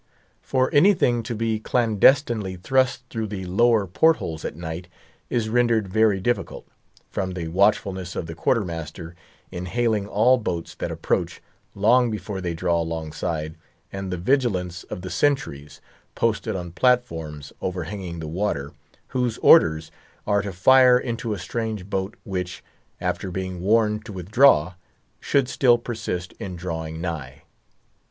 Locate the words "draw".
12.55-12.81